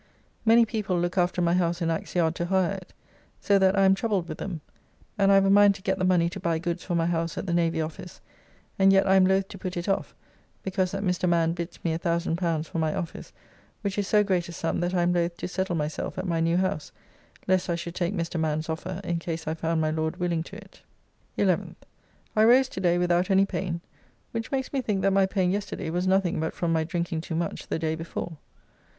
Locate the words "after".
1.15-1.43